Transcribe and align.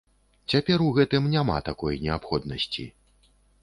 Цяпер 0.53 0.85
у 0.85 0.87
гэтым 0.97 1.29
няма 1.35 1.61
такой 1.71 2.03
неабходнасці. 2.09 2.93